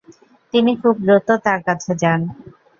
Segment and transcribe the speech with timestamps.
[0.53, 2.21] তিনি খুব দ্রুত তার কাছে যান।